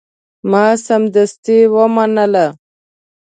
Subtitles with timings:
[0.51, 2.47] ما سمدستي ومنله.